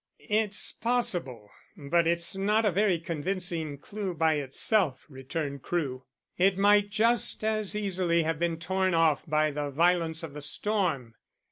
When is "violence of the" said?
9.69-10.41